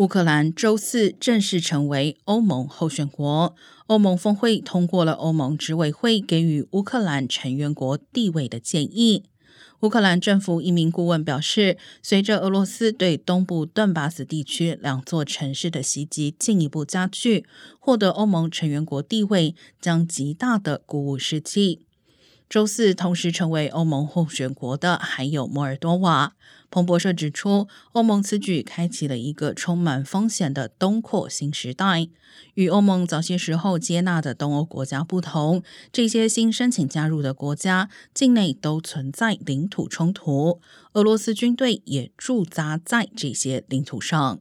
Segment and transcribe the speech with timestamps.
[0.00, 3.54] 乌克兰周四正式成为欧盟候选国。
[3.88, 9.24] 欧盟峰会通过了欧盟执委会给予乌克兰成员国地位的建议。
[9.80, 17.44] 乌克兰政府一名顾问表示，随着俄罗斯对东部顿巴斯地区两座城市的袭击进一步加剧，
[17.78, 21.80] 获得欧盟成员国地位将极大的鼓舞士气。
[22.50, 26.32] 周四同时成为欧盟候选国的还有摩尔多瓦。
[26.68, 32.08] 彭博社指出，欧盟此举开启了一个充满风险的东扩新时代。
[32.54, 40.60] 与欧盟早些时候接纳的东欧国家不同，这些新申请加入的国家境内都存在领土冲突，
[40.94, 44.40] 俄罗斯军队也驻扎在这些领土上。